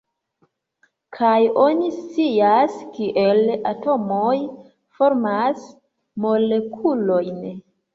[1.17, 1.33] Kaj
[1.65, 4.35] oni scias, kiel atomoj
[4.99, 5.73] formas
[6.29, 7.45] molekulojn.